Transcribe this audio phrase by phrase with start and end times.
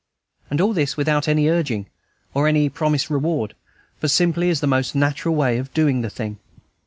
[0.49, 1.85] And all this without any urging
[2.33, 3.53] or any promised reward,
[3.99, 6.39] but simply as the most natural way of doing the thing.